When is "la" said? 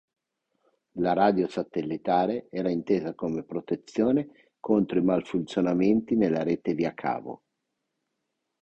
0.93-1.13